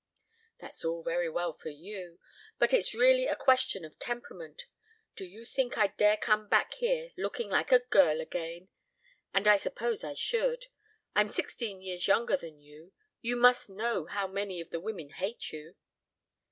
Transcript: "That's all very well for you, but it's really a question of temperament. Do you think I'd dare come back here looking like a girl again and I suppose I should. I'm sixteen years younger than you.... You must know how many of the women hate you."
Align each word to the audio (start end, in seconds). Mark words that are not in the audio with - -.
"That's 0.59 0.83
all 0.83 1.03
very 1.03 1.29
well 1.29 1.53
for 1.53 1.69
you, 1.69 2.19
but 2.57 2.73
it's 2.73 2.95
really 2.95 3.27
a 3.27 3.35
question 3.35 3.85
of 3.85 3.99
temperament. 3.99 4.63
Do 5.15 5.25
you 5.25 5.45
think 5.45 5.77
I'd 5.77 5.95
dare 5.95 6.17
come 6.17 6.47
back 6.47 6.73
here 6.73 7.11
looking 7.17 7.51
like 7.51 7.71
a 7.71 7.77
girl 7.91 8.19
again 8.19 8.69
and 9.31 9.47
I 9.47 9.57
suppose 9.57 10.03
I 10.03 10.15
should. 10.15 10.65
I'm 11.15 11.27
sixteen 11.27 11.81
years 11.81 12.07
younger 12.07 12.35
than 12.35 12.59
you.... 12.59 12.93
You 13.21 13.35
must 13.35 13.69
know 13.69 14.07
how 14.07 14.25
many 14.25 14.59
of 14.59 14.71
the 14.71 14.79
women 14.79 15.11
hate 15.11 15.51
you." 15.51 15.75